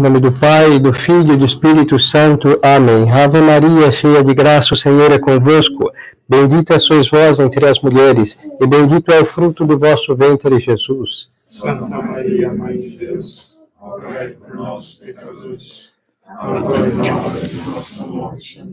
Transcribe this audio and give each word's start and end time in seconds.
Em 0.00 0.02
nome 0.02 0.18
do 0.18 0.32
Pai, 0.32 0.78
do 0.78 0.94
Filho 0.94 1.34
e 1.34 1.36
do 1.36 1.44
Espírito 1.44 2.00
Santo. 2.00 2.58
Amém. 2.62 3.12
Ave 3.12 3.38
Maria, 3.42 3.92
cheia 3.92 4.24
de 4.24 4.32
graça, 4.32 4.72
o 4.72 4.76
Senhor 4.78 5.12
é 5.12 5.18
convosco. 5.18 5.92
Bendita 6.26 6.78
sois 6.78 7.10
vós 7.10 7.38
entre 7.38 7.66
as 7.66 7.82
mulheres, 7.82 8.38
e 8.58 8.66
bendito 8.66 9.12
é 9.12 9.20
o 9.20 9.26
fruto 9.26 9.62
do 9.66 9.78
vosso 9.78 10.16
ventre, 10.16 10.58
Jesus. 10.58 11.28
Santa 11.34 11.84
Maria, 12.00 12.50
Mãe 12.50 12.78
de 12.80 12.96
Deus, 12.96 13.54
rogai 13.76 14.28
por 14.28 14.54
nós, 14.54 14.94
pecadores, 14.94 15.90
agora 16.26 16.88
e 16.88 16.94
na 16.94 17.16
hora 17.16 17.40
de 17.40 17.56
nossa 17.56 18.06
morte. 18.06 18.64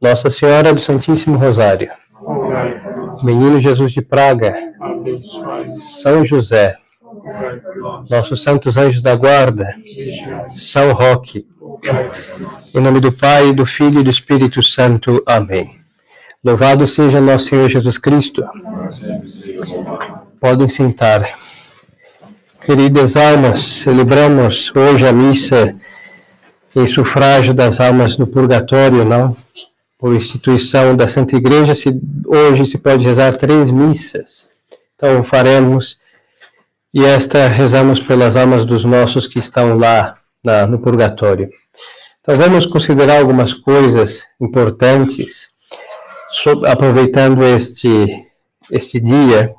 Nossa 0.00 0.30
Senhora 0.30 0.72
do 0.72 0.78
Santíssimo 0.78 1.36
Rosário. 1.36 1.90
Rogai 2.12 2.78
por 2.78 2.96
nós, 2.96 3.24
Menino 3.24 3.58
Jesus 3.58 3.90
de 3.90 4.02
Praga. 4.02 4.54
abençoai, 4.80 5.74
São 5.74 6.24
José. 6.24 6.76
Nossos 8.10 8.42
santos 8.42 8.76
anjos 8.76 9.02
da 9.02 9.14
guarda. 9.14 9.74
São 10.54 10.92
Roque. 10.92 11.46
Em 12.74 12.80
nome 12.80 13.00
do 13.00 13.12
Pai, 13.12 13.52
do 13.52 13.66
Filho 13.66 14.00
e 14.00 14.04
do 14.04 14.10
Espírito 14.10 14.62
Santo. 14.62 15.22
Amém. 15.26 15.78
Louvado 16.44 16.86
seja 16.86 17.20
nosso 17.20 17.48
Senhor 17.48 17.68
Jesus 17.68 17.98
Cristo. 17.98 18.44
Podem 20.40 20.68
sentar. 20.68 21.28
Queridas 22.64 23.16
almas, 23.16 23.60
celebramos 23.60 24.72
hoje 24.74 25.06
a 25.06 25.12
missa 25.12 25.74
em 26.74 26.86
sufrágio 26.86 27.54
das 27.54 27.80
almas 27.80 28.18
no 28.18 28.26
purgatório, 28.26 29.04
não? 29.04 29.36
Por 29.98 30.14
instituição 30.14 30.94
da 30.94 31.08
Santa 31.08 31.36
Igreja, 31.36 31.74
se, 31.74 31.88
hoje 32.26 32.66
se 32.66 32.76
pode 32.76 33.04
rezar 33.04 33.36
três 33.36 33.70
missas. 33.70 34.46
Então 34.94 35.24
faremos, 35.24 35.98
e 36.96 37.04
esta 37.04 37.46
rezamos 37.46 38.00
pelas 38.00 38.36
almas 38.36 38.64
dos 38.64 38.82
nossos 38.82 39.26
que 39.26 39.38
estão 39.38 39.76
lá 39.76 40.16
na, 40.42 40.66
no 40.66 40.78
purgatório. 40.78 41.50
Então 42.22 42.38
vamos 42.38 42.64
considerar 42.64 43.18
algumas 43.18 43.52
coisas 43.52 44.24
importantes, 44.40 45.50
aproveitando 46.66 47.44
este, 47.44 48.06
este 48.72 48.98
dia, 48.98 49.54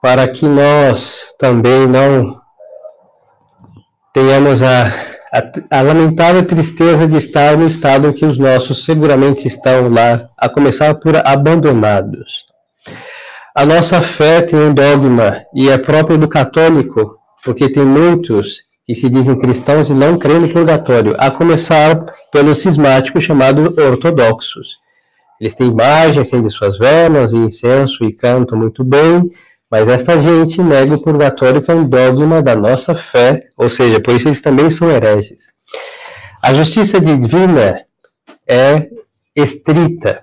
para 0.00 0.26
que 0.26 0.46
nós 0.46 1.34
também 1.38 1.86
não 1.86 2.34
tenhamos 4.14 4.62
a, 4.62 4.86
a, 5.30 5.78
a 5.78 5.82
lamentável 5.82 6.46
tristeza 6.46 7.06
de 7.06 7.18
estar 7.18 7.54
no 7.54 7.66
estado 7.66 8.08
em 8.08 8.14
que 8.14 8.24
os 8.24 8.38
nossos 8.38 8.82
seguramente 8.82 9.46
estão 9.46 9.90
lá, 9.90 10.26
a 10.38 10.48
começar 10.48 10.94
por 10.94 11.16
abandonados. 11.22 12.50
A 13.54 13.66
nossa 13.66 14.00
fé 14.00 14.40
tem 14.40 14.58
um 14.58 14.72
dogma, 14.72 15.44
e 15.54 15.68
é 15.68 15.76
próprio 15.76 16.16
do 16.16 16.26
católico, 16.26 17.18
porque 17.44 17.70
tem 17.70 17.84
muitos 17.84 18.62
que 18.86 18.94
se 18.94 19.10
dizem 19.10 19.38
cristãos 19.38 19.90
e 19.90 19.92
não 19.92 20.18
creem 20.18 20.40
no 20.40 20.48
purgatório, 20.48 21.14
a 21.18 21.30
começar 21.30 22.02
pelos 22.32 22.58
cismáticos 22.58 23.24
chamados 23.24 23.76
ortodoxos. 23.76 24.78
Eles 25.38 25.54
têm 25.54 25.68
imagens, 25.68 26.28
acendem 26.28 26.48
suas 26.48 26.78
velas 26.78 27.34
e 27.34 27.36
incenso 27.36 28.04
e 28.04 28.12
cantam 28.14 28.56
muito 28.56 28.82
bem, 28.82 29.30
mas 29.70 29.86
esta 29.86 30.18
gente 30.18 30.62
nega 30.62 30.94
o 30.94 31.02
purgatório, 31.02 31.60
que 31.60 31.70
é 31.70 31.74
um 31.74 31.84
dogma 31.84 32.42
da 32.42 32.56
nossa 32.56 32.94
fé, 32.94 33.38
ou 33.54 33.68
seja, 33.68 34.00
por 34.00 34.14
isso 34.14 34.28
eles 34.28 34.40
também 34.40 34.70
são 34.70 34.90
hereges. 34.90 35.52
A 36.42 36.54
justiça 36.54 36.98
divina 36.98 37.84
é 38.48 38.88
estrita. 39.36 40.22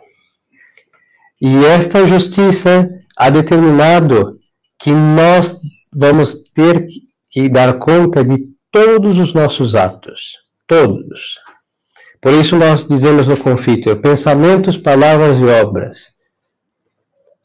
E 1.39 1.65
esta 1.65 2.05
justiça 2.07 2.89
há 3.19 3.29
determinado 3.29 4.39
que 4.79 4.91
nós 4.91 5.57
vamos 5.93 6.33
ter 6.53 6.87
que 7.29 7.49
dar 7.49 7.77
conta 7.77 8.23
de 8.23 8.47
todos 8.71 9.17
os 9.17 9.33
nossos 9.33 9.75
atos. 9.75 10.37
Todos. 10.65 11.37
Por 12.21 12.33
isso 12.33 12.55
nós 12.55 12.87
dizemos 12.87 13.27
no 13.27 13.35
confítulo, 13.35 13.97
pensamentos, 13.97 14.77
palavras 14.77 15.37
e 15.37 15.43
obras. 15.43 16.07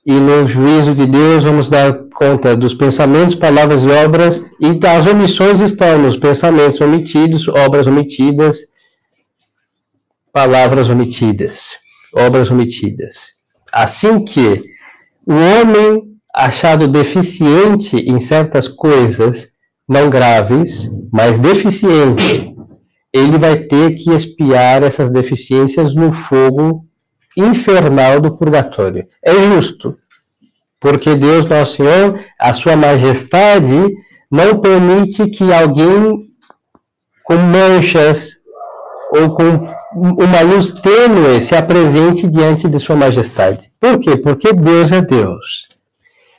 E 0.06 0.12
no 0.12 0.46
juízo 0.46 0.94
de 0.94 1.06
Deus 1.06 1.42
vamos 1.42 1.68
dar 1.68 1.92
conta 2.14 2.54
dos 2.56 2.74
pensamentos, 2.74 3.34
palavras 3.34 3.82
e 3.82 3.86
obras, 3.86 4.44
e 4.60 4.74
das 4.74 5.06
omissões 5.06 5.60
estão 5.60 5.98
nos 5.98 6.16
pensamentos 6.16 6.80
omitidos, 6.80 7.48
obras 7.48 7.86
omitidas, 7.86 8.58
palavras 10.32 10.88
omitidas, 10.88 11.70
obras 12.12 12.50
omitidas. 12.50 13.32
Assim 13.72 14.24
que 14.24 14.73
o 15.26 15.32
homem 15.32 16.14
achado 16.34 16.88
deficiente 16.88 17.96
em 17.96 18.18
certas 18.20 18.66
coisas, 18.66 19.48
não 19.88 20.10
graves, 20.10 20.90
mas 21.12 21.38
deficiente, 21.38 22.54
ele 23.12 23.38
vai 23.38 23.56
ter 23.56 23.94
que 23.94 24.10
expiar 24.10 24.82
essas 24.82 25.10
deficiências 25.10 25.94
no 25.94 26.12
fogo 26.12 26.84
infernal 27.36 28.20
do 28.20 28.36
purgatório. 28.36 29.06
É 29.24 29.32
justo, 29.32 29.96
porque 30.80 31.14
Deus 31.14 31.46
Nosso 31.46 31.76
Senhor, 31.76 32.20
a 32.38 32.52
sua 32.52 32.76
majestade, 32.76 33.76
não 34.30 34.60
permite 34.60 35.28
que 35.30 35.52
alguém 35.52 36.26
com 37.22 37.36
manchas 37.36 38.36
ou 39.12 39.34
com 39.34 39.66
uma 39.94 40.40
luz 40.40 40.72
tênue 40.72 41.40
se 41.40 41.54
apresente 41.54 42.26
diante 42.26 42.68
de 42.68 42.78
sua 42.78 42.96
majestade. 42.96 43.70
Por 43.80 43.98
quê? 43.98 44.16
Porque 44.16 44.52
Deus 44.52 44.92
é 44.92 45.00
Deus. 45.00 45.68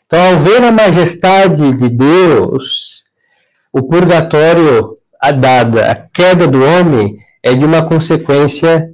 Então, 0.05 0.19
ao 0.19 0.39
ver 0.39 0.63
a 0.63 0.71
majestade 0.71 1.73
de 1.73 1.89
Deus, 1.89 3.03
o 3.73 3.83
purgatório 3.83 4.97
a 5.21 5.31
dada, 5.31 5.91
a 5.91 5.95
queda 5.95 6.47
do 6.47 6.63
homem 6.63 7.17
é 7.41 7.55
de 7.55 7.65
uma 7.65 7.83
consequência 7.83 8.91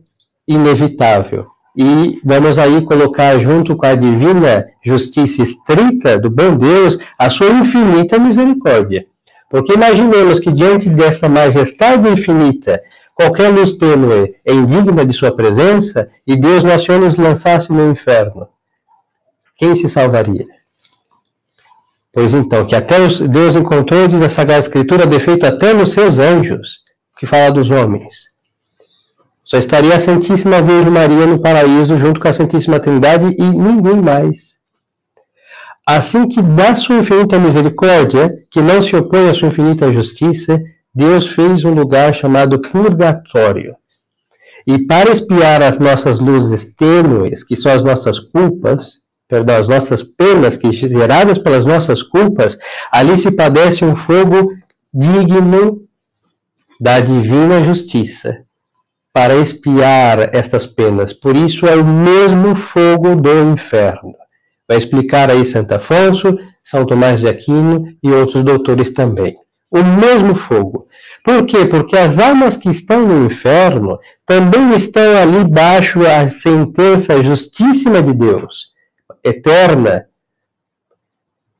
inevitável. 0.47 1.47
E 1.75 2.19
vamos 2.23 2.57
aí 2.57 2.83
colocar 2.85 3.37
junto 3.39 3.75
com 3.75 3.85
a 3.85 3.95
divina 3.95 4.65
justiça 4.83 5.41
estrita 5.41 6.17
do 6.19 6.29
bom 6.29 6.55
Deus 6.55 6.97
a 7.17 7.29
sua 7.29 7.47
infinita 7.47 8.19
misericórdia. 8.19 9.05
Porque 9.49 9.73
imaginemos 9.73 10.39
que 10.39 10.51
diante 10.51 10.89
dessa 10.89 11.27
majestade 11.27 12.07
infinita, 12.07 12.81
qualquer 13.21 13.49
luz 13.49 13.73
tênue 13.73 14.35
é 14.43 14.53
indigna 14.53 15.05
de 15.05 15.13
sua 15.13 15.31
presença 15.31 16.09
e 16.25 16.35
Deus 16.35 16.63
nosso 16.63 16.85
Senhor 16.85 16.99
nos 16.99 17.17
lançasse 17.17 17.71
no 17.71 17.91
inferno. 17.91 18.47
Quem 19.55 19.75
se 19.75 19.87
salvaria? 19.87 20.47
Pois 22.11 22.33
então, 22.33 22.65
que 22.65 22.75
até 22.75 22.99
os, 22.99 23.21
Deus 23.21 23.55
encontrou, 23.55 24.07
diz 24.07 24.21
a 24.21 24.27
Sagrada 24.27 24.61
Escritura, 24.61 25.05
defeito 25.05 25.45
até 25.45 25.73
nos 25.73 25.91
seus 25.91 26.19
anjos, 26.19 26.81
que 27.17 27.25
fala 27.25 27.51
dos 27.51 27.69
homens. 27.69 28.31
Só 29.45 29.57
estaria 29.57 29.95
a 29.95 29.99
Santíssima 29.99 30.61
Virgem 30.61 30.91
Maria 30.91 31.25
no 31.27 31.39
paraíso 31.39 31.97
junto 31.97 32.19
com 32.19 32.27
a 32.27 32.33
Santíssima 32.33 32.79
Trindade 32.79 33.35
e 33.37 33.43
ninguém 33.43 33.97
mais. 33.97 34.55
Assim 35.87 36.27
que 36.27 36.41
da 36.41 36.73
sua 36.73 36.97
infinita 36.97 37.39
misericórdia, 37.39 38.33
que 38.49 38.61
não 38.61 38.81
se 38.81 38.95
opõe 38.95 39.29
à 39.29 39.33
sua 39.33 39.49
infinita 39.49 39.91
justiça, 39.93 40.61
Deus 40.93 41.29
fez 41.29 41.63
um 41.63 41.73
lugar 41.73 42.13
chamado 42.13 42.59
purgatório. 42.59 43.75
E 44.67 44.85
para 44.85 45.09
espiar 45.09 45.63
as 45.63 45.79
nossas 45.79 46.19
luzes 46.19 46.75
tênues, 46.75 47.43
que 47.43 47.55
são 47.55 47.71
as 47.71 47.83
nossas 47.83 48.19
culpas, 48.19 48.99
perdão, 49.27 49.57
as 49.57 49.67
nossas 49.67 50.03
penas 50.03 50.57
que 50.57 50.71
geradas 50.71 51.39
pelas 51.39 51.65
nossas 51.65 52.03
culpas, 52.03 52.57
ali 52.91 53.17
se 53.17 53.31
padece 53.31 53.83
um 53.83 53.95
fogo 53.95 54.53
digno 54.93 55.79
da 56.79 56.99
divina 56.99 57.63
justiça 57.63 58.43
para 59.13 59.35
expiar 59.35 60.35
estas 60.35 60.65
penas. 60.65 61.13
Por 61.13 61.35
isso 61.35 61.65
é 61.65 61.75
o 61.75 61.85
mesmo 61.85 62.55
fogo 62.55 63.15
do 63.15 63.51
inferno. 63.53 64.15
Vai 64.67 64.77
explicar 64.77 65.29
aí 65.29 65.43
Santo 65.43 65.73
Afonso, 65.73 66.37
São 66.63 66.85
Tomás 66.85 67.19
de 67.19 67.27
Aquino 67.27 67.85
e 68.01 68.09
outros 68.11 68.43
doutores 68.43 68.91
também. 68.91 69.35
O 69.71 69.81
mesmo 69.83 70.35
fogo. 70.35 70.87
Por 71.23 71.45
quê? 71.45 71.65
Porque 71.65 71.97
as 71.97 72.19
almas 72.19 72.57
que 72.57 72.69
estão 72.69 73.07
no 73.07 73.25
inferno 73.25 73.97
também 74.25 74.75
estão 74.75 75.17
ali 75.17 75.43
baixo 75.47 76.05
a 76.05 76.27
sentença 76.27 77.23
justíssima 77.23 78.01
de 78.03 78.13
Deus 78.13 78.71
eterna, 79.23 80.05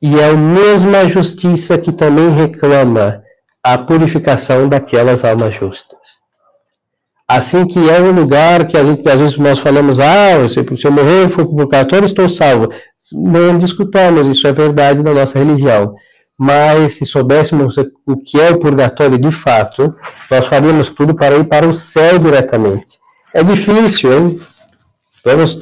e 0.00 0.18
é 0.18 0.30
a 0.30 0.32
mesma 0.32 1.08
justiça 1.08 1.78
que 1.78 1.92
também 1.92 2.30
reclama 2.30 3.22
a 3.62 3.78
purificação 3.78 4.68
daquelas 4.68 5.24
almas 5.24 5.54
justas. 5.54 6.20
Assim 7.28 7.66
que 7.66 7.78
é 7.88 8.00
um 8.00 8.10
lugar 8.10 8.66
que 8.66 8.76
gente, 8.76 9.08
às 9.08 9.20
vezes 9.20 9.36
nós 9.38 9.60
falamos, 9.60 10.00
ah, 10.00 10.48
se, 10.48 10.58
eu 10.58 10.92
morrer 10.92 11.28
for 11.30 11.46
por 11.46 11.56
purgatório, 11.56 12.04
estou 12.04 12.28
salvo. 12.28 12.68
Não 13.12 13.58
discutamos, 13.58 14.26
isso 14.26 14.46
é 14.46 14.52
verdade 14.52 15.02
da 15.02 15.14
nossa 15.14 15.38
religião. 15.38 15.94
Mas 16.38 16.94
se 16.94 17.06
soubéssemos 17.06 17.76
o 18.06 18.16
que 18.16 18.40
é 18.40 18.50
o 18.50 18.58
purgatório 18.58 19.18
de 19.18 19.30
fato, 19.30 19.94
nós 20.30 20.46
faríamos 20.46 20.90
tudo 20.90 21.14
para 21.14 21.36
ir 21.36 21.44
para 21.44 21.66
o 21.66 21.74
céu 21.74 22.18
diretamente. 22.18 22.98
É 23.34 23.42
difícil, 23.42 24.12
hein? 24.12 24.40
Vamos 25.24 25.58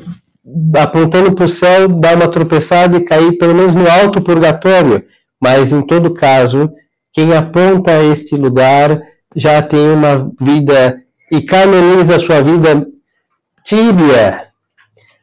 apontando 0.76 1.34
para 1.34 1.44
o 1.44 1.49
céu, 1.49 1.88
dar 1.88 2.17
uma 2.17 2.28
tropeçada 2.28 2.96
e 2.96 3.05
cair 3.05 3.37
pelo 3.38 3.55
menos 3.55 3.75
no 3.75 3.88
alto 3.90 4.20
purgatório. 4.20 5.05
Mas, 5.40 5.72
em 5.72 5.82
todo 5.82 6.14
caso, 6.14 6.70
quem 7.12 7.34
aponta 7.34 7.93
a 7.93 8.05
este 8.05 8.37
lugar 8.37 9.02
já 9.37 9.62
tem 9.62 9.90
uma 9.90 10.31
vida 10.40 11.02
e 11.31 11.40
canoniza 11.40 12.17
a 12.17 12.19
sua 12.19 12.40
vida 12.43 12.87
tíbia, 13.64 14.50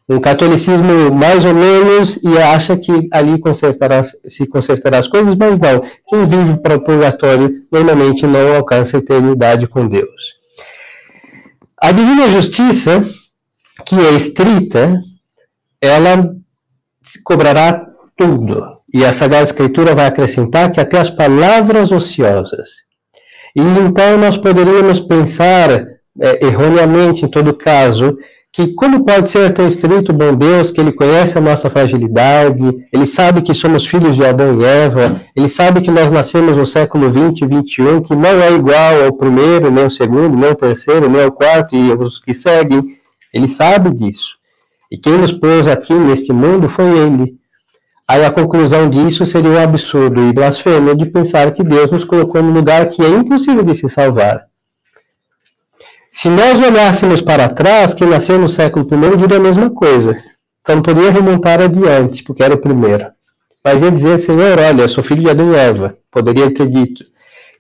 um 0.10 0.20
catolicismo 0.20 1.12
mais 1.12 1.44
ou 1.44 1.54
menos 1.54 2.18
e 2.24 2.38
acha 2.38 2.78
que 2.78 3.08
ali 3.12 3.38
consertará, 3.40 4.04
se 4.04 4.48
consertará 4.48 5.00
as 5.00 5.08
coisas, 5.08 5.36
mas 5.36 5.60
não. 5.60 5.82
Quem 6.08 6.26
vive 6.26 6.58
para 6.62 6.76
o 6.76 6.82
purgatório 6.82 7.66
normalmente 7.72 8.26
não 8.26 8.56
alcança 8.56 8.98
a 8.98 9.00
eternidade 9.00 9.68
com 9.68 9.88
Deus. 9.88 10.38
A 11.80 11.92
divina 11.92 12.32
justiça, 12.32 13.04
que 13.86 13.96
é 14.00 14.14
estrita, 14.14 15.00
ela 15.82 16.34
cobrará 17.24 17.86
tudo. 18.16 18.78
E 18.94 19.04
a 19.04 19.12
Sagrada 19.12 19.44
Escritura 19.44 19.94
vai 19.94 20.06
acrescentar 20.06 20.72
que 20.72 20.80
até 20.80 20.98
as 20.98 21.10
palavras 21.10 21.92
ociosas. 21.92 22.70
E 23.56 23.62
então 23.62 24.18
nós 24.18 24.38
poderíamos 24.38 25.02
pensar, 25.02 25.70
é, 25.70 26.46
erroneamente 26.46 27.26
em 27.26 27.28
todo 27.28 27.54
caso, 27.54 28.18
que 28.52 28.74
como 28.74 29.06
pode 29.06 29.30
ser 29.30 29.52
tão 29.54 29.68
estrito 29.68 30.12
bom 30.12 30.34
Deus, 30.34 30.72
que 30.72 30.82
ele 30.82 30.92
conhece 30.92 31.38
a 31.38 31.42
nossa 31.42 31.70
fragilidade, 31.70 32.64
ele 32.92 33.06
sabe 33.06 33.42
que 33.42 33.54
somos 33.54 33.86
filhos 33.86 34.16
de 34.16 34.26
Adão 34.26 34.60
e 34.60 34.66
Eva, 34.66 35.22
ele 35.36 35.48
sabe 35.48 35.82
que 35.82 35.92
nós 35.92 36.12
nascemos 36.12 36.58
no 36.58 36.66
século 36.66 37.12
20 37.12 37.42
e 37.42 37.46
21, 37.46 38.02
que 38.02 38.16
não 38.16 38.42
é 38.42 38.52
igual 38.52 39.06
ao 39.06 39.14
primeiro, 39.14 39.70
nem 39.70 39.84
ao 39.84 39.90
segundo, 39.90 40.36
nem 40.36 40.50
ao 40.50 40.56
terceiro, 40.56 41.10
nem 41.10 41.24
ao 41.24 41.32
quarto 41.32 41.76
e 41.76 41.92
os 41.94 42.20
que 42.20 42.34
seguem, 42.34 42.98
ele 43.34 43.48
sabe 43.48 43.94
disso. 43.94 44.38
E 44.92 44.98
quem 44.98 45.18
nos 45.18 45.34
pôs 45.34 45.68
aqui 45.68 45.94
neste 45.94 46.32
mundo 46.32 46.70
foi 46.70 46.86
ele. 46.98 47.36
Aí 48.08 48.24
a 48.24 48.32
conclusão 48.32 48.90
disso 48.90 49.26
seria 49.26 49.52
um 49.52 49.60
absurdo 49.60 50.22
e 50.22 50.34
blasfêmia 50.34 50.96
de 50.96 51.06
pensar 51.06 51.52
que 51.52 51.62
Deus 51.62 51.92
nos 51.92 52.06
colocou 52.06 52.42
num 52.42 52.54
lugar 52.54 52.88
que 52.88 53.04
é 53.04 53.10
impossível 53.10 53.64
de 53.64 53.76
se 53.76 53.90
salvar. 53.90 54.46
Se 56.20 56.30
nós 56.30 56.60
olhássemos 56.60 57.22
para 57.22 57.48
trás, 57.48 57.94
quem 57.94 58.08
nasceu 58.08 58.40
no 58.40 58.50
século 58.50 58.88
I 58.92 59.18
diria 59.18 59.38
a 59.38 59.40
mesma 59.40 59.70
coisa. 59.70 60.20
Não 60.68 60.82
poderia 60.82 61.12
remontar 61.12 61.62
adiante, 61.62 62.24
porque 62.24 62.42
era 62.42 62.56
o 62.56 62.58
primeiro. 62.58 63.06
Mas 63.64 63.84
ia 63.84 63.92
dizer, 63.92 64.18
Senhor, 64.18 64.58
olha, 64.58 64.82
eu 64.82 64.90
sou 64.90 65.04
filho 65.04 65.22
de 65.22 65.30
Adão 65.30 65.54
e 65.54 65.56
Eva. 65.56 65.96
Poderia 66.10 66.52
ter 66.52 66.68
dito. 66.72 67.06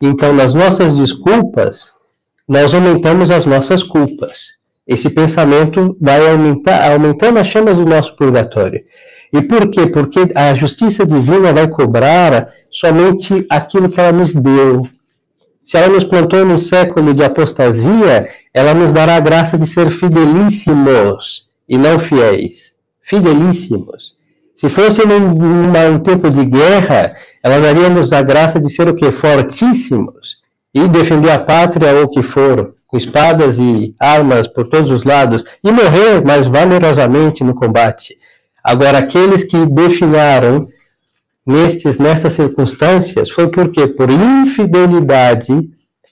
Então, 0.01 0.33
nas 0.33 0.55
nossas 0.55 0.95
desculpas, 0.95 1.93
nós 2.49 2.73
aumentamos 2.73 3.29
as 3.29 3.45
nossas 3.45 3.83
culpas. 3.83 4.47
Esse 4.87 5.11
pensamento 5.11 5.95
vai 6.01 6.27
aumentar, 6.27 6.91
aumentando 6.91 7.37
as 7.37 7.45
chamas 7.45 7.77
do 7.77 7.85
nosso 7.85 8.15
purgatório. 8.15 8.81
E 9.31 9.39
por 9.39 9.69
quê? 9.69 9.85
Porque 9.85 10.31
a 10.33 10.55
justiça 10.55 11.05
divina 11.05 11.53
vai 11.53 11.67
cobrar 11.67 12.49
somente 12.71 13.45
aquilo 13.51 13.87
que 13.87 13.99
ela 13.99 14.11
nos 14.11 14.33
deu, 14.33 14.81
se 15.67 15.75
ela 15.75 15.89
nos 15.89 16.05
plantou 16.05 16.45
num 16.45 16.57
século 16.57 17.13
de 17.13 17.25
apostasia, 17.25 18.29
ela 18.53 18.73
nos 18.73 18.93
dará 18.93 19.17
a 19.17 19.19
graça 19.19 19.57
de 19.57 19.67
ser 19.67 19.89
fidelíssimos 19.89 21.45
e 21.67 21.77
não 21.77 21.99
fiéis. 21.99 22.73
Fidelíssimos. 23.01 24.15
Se 24.55 24.69
fosse 24.69 25.05
num, 25.05 25.27
num 25.27 25.99
tempo 25.99 26.29
de 26.29 26.45
guerra, 26.45 27.17
ela 27.43 27.59
daria-nos 27.59 28.13
a 28.13 28.21
graça 28.21 28.61
de 28.61 28.69
ser 28.71 28.87
o 28.87 28.95
que? 28.95 29.11
Fortíssimos 29.11 30.37
e 30.73 30.87
defender 30.87 31.31
a 31.31 31.39
pátria 31.39 31.91
ou 31.95 32.05
o 32.05 32.09
que 32.09 32.23
for, 32.23 32.73
com 32.87 32.95
espadas 32.95 33.59
e 33.59 33.93
armas 33.99 34.47
por 34.47 34.69
todos 34.69 34.89
os 34.89 35.03
lados, 35.03 35.43
e 35.61 35.69
morrer 35.69 36.23
mais 36.23 36.47
valerosamente 36.47 37.43
no 37.43 37.53
combate. 37.53 38.17
Agora, 38.63 38.99
aqueles 38.99 39.43
que 39.43 39.65
definharam 39.65 40.65
nestes, 41.47 41.97
nessas 41.97 42.33
circunstâncias 42.33 43.29
foi 43.29 43.49
porque, 43.49 43.87
por 43.87 44.09
infidelidade, 44.09 45.53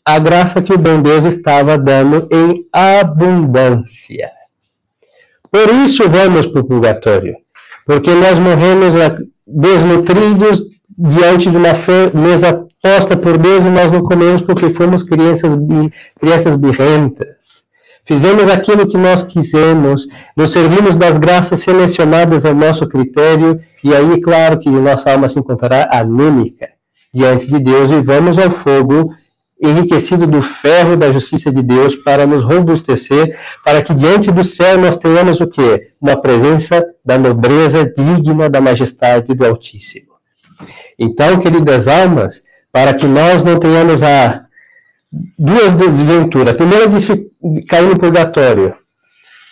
a 0.05 0.17
graça 0.19 0.61
que 0.61 0.73
o 0.73 0.77
bom 0.77 1.01
Deus 1.01 1.25
estava 1.25 1.77
dando 1.77 2.27
em 2.31 2.65
abundância. 2.71 4.31
Por 5.51 5.69
isso 5.85 6.07
vamos 6.09 6.45
para 6.47 6.61
o 6.61 6.65
purgatório, 6.65 7.35
porque 7.85 8.13
nós 8.13 8.39
morremos 8.39 8.95
desnutridos 9.45 10.63
diante 10.97 11.49
de 11.49 11.57
uma 11.57 11.73
mesa 12.13 12.65
posta 12.81 13.17
por 13.17 13.37
Deus 13.37 13.65
e 13.65 13.69
nós 13.69 13.91
não 13.91 14.03
comemos 14.03 14.41
porque 14.43 14.69
fomos 14.69 15.03
crianças, 15.03 15.53
crianças 16.19 16.55
birrentas. 16.55 17.64
Fizemos 18.05 18.47
aquilo 18.47 18.87
que 18.87 18.97
nós 18.97 19.23
quisemos, 19.23 20.07
nos 20.37 20.51
servimos 20.51 20.95
das 20.95 21.17
graças 21.17 21.59
selecionadas 21.59 22.45
ao 22.45 22.53
nosso 22.53 22.87
critério, 22.87 23.59
e 23.83 23.95
aí, 23.95 24.21
claro, 24.21 24.59
que 24.59 24.69
nossa 24.69 25.11
alma 25.11 25.27
se 25.27 25.39
encontrará 25.39 25.89
anêmica 25.91 26.69
diante 27.11 27.47
de 27.47 27.59
Deus, 27.59 27.89
e 27.89 28.01
vamos 28.01 28.37
ao 28.37 28.51
fogo 28.51 29.11
enriquecido 29.59 30.27
do 30.27 30.41
ferro 30.41 30.95
da 30.95 31.11
justiça 31.11 31.51
de 31.51 31.63
Deus 31.63 31.95
para 31.95 32.27
nos 32.27 32.43
robustecer, 32.43 33.39
para 33.63 33.81
que 33.81 33.93
diante 33.93 34.31
do 34.31 34.43
céu 34.43 34.77
nós 34.77 34.97
tenhamos 34.97 35.39
o 35.39 35.47
quê? 35.47 35.91
Uma 35.99 36.21
presença 36.21 36.85
da 37.03 37.17
nobreza 37.17 37.91
digna 37.97 38.49
da 38.49 38.61
majestade 38.61 39.33
do 39.33 39.45
Altíssimo. 39.45 40.13
Então, 40.99 41.39
queridas 41.39 41.87
almas, 41.87 42.43
para 42.71 42.93
que 42.93 43.07
nós 43.07 43.43
não 43.43 43.57
tenhamos 43.57 44.03
a 44.03 44.44
duas 45.37 45.73
desventuras. 45.73 46.53
A 46.53 46.55
primeira 46.55 46.85
é 46.85 47.61
cair 47.67 47.87
no 47.87 47.99
purgatório. 47.99 48.73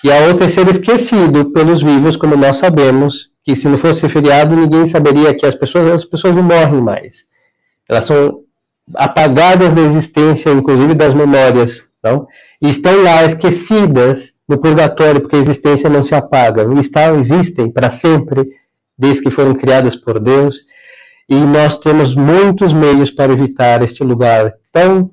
E 0.04 0.12
a 0.12 0.28
outra 0.28 0.46
é 0.46 0.50
ser 0.50 0.68
esquecido 0.68 1.52
pelos 1.52 1.82
vivos, 1.82 2.18
como 2.18 2.36
nós 2.36 2.58
sabemos, 2.58 3.30
que 3.44 3.56
se 3.56 3.68
não 3.68 3.78
fosse 3.78 4.08
feriado, 4.10 4.56
ninguém 4.56 4.86
saberia 4.86 5.34
que 5.34 5.46
as 5.46 5.56
pessoas, 5.56 5.92
as 5.92 6.06
pessoas 6.06 6.36
não 6.36 6.44
morrem 6.44 6.82
mais. 6.82 7.26
Elas 7.88 8.06
são 8.06 8.42
apagadas 8.96 9.74
da 9.74 9.82
existência, 9.82 10.50
inclusive 10.50 10.94
das 10.94 11.14
memórias, 11.14 11.88
não? 12.04 12.28
e 12.62 12.70
estão 12.70 13.02
lá 13.02 13.24
esquecidas 13.24 14.34
no 14.48 14.58
purgatório, 14.58 15.22
porque 15.22 15.38
a 15.38 15.40
existência 15.40 15.90
não 15.90 16.04
se 16.04 16.14
apaga. 16.14 16.66
Estão, 16.80 17.18
existem 17.18 17.72
para 17.72 17.90
sempre, 17.90 18.50
desde 18.98 19.24
que 19.24 19.32
foram 19.32 19.54
criadas 19.54 19.96
por 19.96 20.20
Deus, 20.20 20.58
e 21.30 21.36
nós 21.36 21.78
temos 21.78 22.16
muitos 22.16 22.74
meios 22.74 23.10
para 23.10 23.32
evitar 23.32 23.82
este 23.84 24.04
lugar 24.04 24.54
tão 24.72 25.10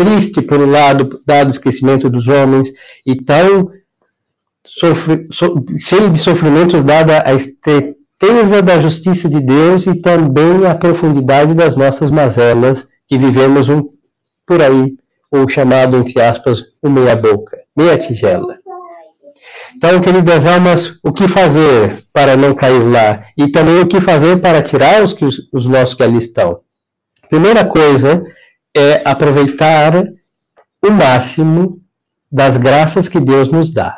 triste, 0.00 0.40
por 0.40 0.58
um 0.58 0.70
lado, 0.70 1.20
dado 1.26 1.48
o 1.48 1.50
esquecimento 1.50 2.08
dos 2.08 2.26
homens, 2.26 2.70
e 3.06 3.14
tão 3.14 3.70
sofre, 4.64 5.28
so, 5.30 5.62
cheio 5.76 6.08
de 6.08 6.18
sofrimentos, 6.18 6.82
dada 6.82 7.22
a 7.26 7.34
estreiteza 7.34 8.62
da 8.62 8.80
justiça 8.80 9.28
de 9.28 9.40
Deus 9.40 9.86
e 9.86 9.94
também 9.94 10.64
a 10.66 10.74
profundidade 10.74 11.52
das 11.52 11.76
nossas 11.76 12.10
mazelas, 12.10 12.88
que 13.06 13.18
vivemos 13.18 13.68
um, 13.68 13.90
por 14.46 14.62
aí, 14.62 14.94
o 15.30 15.46
chamado, 15.46 15.98
entre 15.98 16.18
aspas, 16.22 16.62
o 16.80 16.88
meia-boca, 16.88 17.58
meia 17.76 17.98
tigela. 17.98 18.58
Então, 19.76 20.00
queridas 20.00 20.46
almas, 20.46 20.98
o 21.04 21.12
que 21.12 21.28
fazer 21.28 22.02
para 22.10 22.38
não 22.38 22.54
cair 22.54 22.82
lá? 22.90 23.22
E 23.36 23.48
também 23.48 23.80
o 23.80 23.86
que 23.86 24.00
fazer 24.00 24.38
para 24.40 24.62
tirar 24.62 25.02
os, 25.02 25.12
os, 25.12 25.48
os 25.52 25.66
nossos 25.66 25.94
que 25.94 26.02
ali 26.02 26.18
estão? 26.18 26.60
Primeira 27.28 27.64
coisa 27.64 28.24
é 28.76 29.02
aproveitar 29.04 30.04
o 30.82 30.90
máximo 30.90 31.80
das 32.30 32.56
graças 32.56 33.08
que 33.08 33.20
Deus 33.20 33.50
nos 33.50 33.72
dá. 33.72 33.96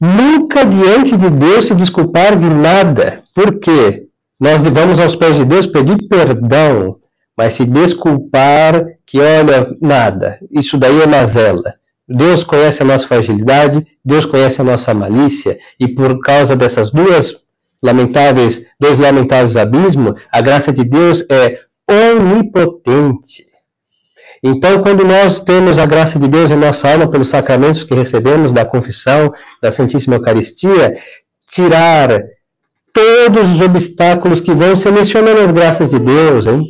Nunca 0.00 0.64
diante 0.64 1.16
de 1.16 1.30
Deus 1.30 1.66
se 1.66 1.74
desculpar 1.74 2.36
de 2.36 2.48
nada, 2.48 3.20
porque 3.34 4.06
nós 4.38 4.60
vamos 4.62 4.98
aos 4.98 5.16
pés 5.16 5.36
de 5.36 5.44
Deus 5.44 5.66
pedir 5.66 6.06
perdão, 6.08 6.98
mas 7.36 7.54
se 7.54 7.64
desculpar 7.64 8.84
que, 9.06 9.18
olha, 9.18 9.74
nada, 9.80 10.38
isso 10.50 10.76
daí 10.76 11.00
é 11.00 11.06
mazela. 11.06 11.74
Deus 12.08 12.44
conhece 12.44 12.82
a 12.82 12.86
nossa 12.86 13.06
fragilidade, 13.06 13.86
Deus 14.04 14.24
conhece 14.24 14.60
a 14.60 14.64
nossa 14.64 14.94
malícia, 14.94 15.58
e 15.80 15.88
por 15.88 16.20
causa 16.20 16.54
dessas 16.54 16.90
duas 16.90 17.36
lamentáveis, 17.82 18.64
dois 18.78 18.98
lamentáveis 18.98 19.56
abismos, 19.56 20.14
a 20.30 20.40
graça 20.40 20.72
de 20.72 20.84
Deus 20.84 21.24
é 21.30 21.60
onipotente. 21.88 23.46
Então, 24.42 24.82
quando 24.82 25.04
nós 25.04 25.40
temos 25.40 25.78
a 25.78 25.86
graça 25.86 26.18
de 26.18 26.28
Deus 26.28 26.50
em 26.50 26.56
nossa 26.56 26.90
alma 26.90 27.10
pelos 27.10 27.28
sacramentos 27.28 27.84
que 27.84 27.94
recebemos 27.94 28.52
da 28.52 28.64
confissão, 28.64 29.32
da 29.62 29.72
Santíssima 29.72 30.16
Eucaristia, 30.16 30.96
tirar 31.50 32.08
todos 32.92 33.52
os 33.52 33.60
obstáculos 33.60 34.40
que 34.40 34.52
vão 34.52 34.76
selecionando 34.76 35.40
as 35.40 35.50
graças 35.50 35.90
de 35.90 35.98
Deus, 35.98 36.46
hein? 36.46 36.64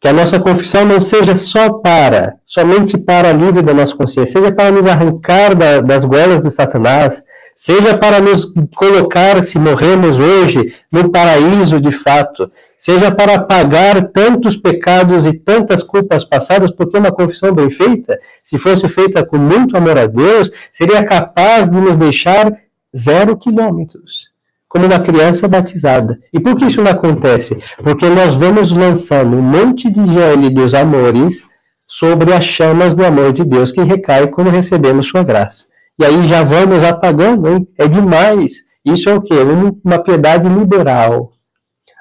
Que 0.00 0.08
a 0.08 0.12
nossa 0.12 0.38
confissão 0.38 0.84
não 0.84 1.00
seja 1.00 1.34
só 1.34 1.74
para, 1.74 2.34
somente 2.44 2.98
para 2.98 3.32
livre 3.32 3.62
da 3.62 3.72
nossa 3.72 3.96
consciência, 3.96 4.40
seja 4.40 4.52
para 4.52 4.70
nos 4.70 4.86
arrancar 4.86 5.54
da, 5.54 5.80
das 5.80 6.04
golas 6.04 6.42
de 6.42 6.50
Satanás, 6.50 7.22
seja 7.56 7.96
para 7.96 8.20
nos 8.20 8.52
colocar, 8.74 9.42
se 9.44 9.58
morremos 9.58 10.18
hoje, 10.18 10.74
no 10.90 11.10
paraíso 11.10 11.80
de 11.80 11.92
fato, 11.92 12.50
seja 12.84 13.10
para 13.10 13.38
pagar 13.38 14.10
tantos 14.10 14.58
pecados 14.58 15.24
e 15.24 15.32
tantas 15.32 15.82
culpas 15.82 16.22
passadas, 16.22 16.70
porque 16.70 16.98
uma 16.98 17.10
confissão 17.10 17.50
bem 17.50 17.70
feita, 17.70 18.20
se 18.42 18.58
fosse 18.58 18.86
feita 18.90 19.24
com 19.24 19.38
muito 19.38 19.74
amor 19.74 19.96
a 19.96 20.06
Deus, 20.06 20.52
seria 20.70 21.02
capaz 21.02 21.70
de 21.70 21.80
nos 21.80 21.96
deixar 21.96 22.52
zero 22.94 23.38
quilômetros, 23.38 24.28
como 24.68 24.84
uma 24.84 25.00
criança 25.00 25.48
batizada. 25.48 26.18
E 26.30 26.38
por 26.38 26.56
que 26.56 26.66
isso 26.66 26.82
não 26.82 26.90
acontece? 26.90 27.56
Porque 27.82 28.06
nós 28.10 28.34
vamos 28.34 28.70
lançando 28.70 29.34
um 29.34 29.42
monte 29.42 29.90
de 29.90 30.04
gel 30.04 30.50
dos 30.50 30.74
amores 30.74 31.42
sobre 31.86 32.34
as 32.34 32.44
chamas 32.44 32.92
do 32.92 33.02
amor 33.02 33.32
de 33.32 33.46
Deus 33.46 33.72
que 33.72 33.80
recai 33.80 34.26
quando 34.26 34.50
recebemos 34.50 35.06
sua 35.06 35.22
graça. 35.22 35.64
E 35.98 36.04
aí 36.04 36.28
já 36.28 36.42
vamos 36.42 36.84
apagando, 36.84 37.48
hein? 37.48 37.66
É 37.78 37.88
demais. 37.88 38.56
Isso 38.84 39.08
é 39.08 39.14
o 39.14 39.22
quê? 39.22 39.36
Uma 39.82 40.00
piedade 40.00 40.46
liberal, 40.50 41.32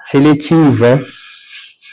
seletiva, 0.03 1.00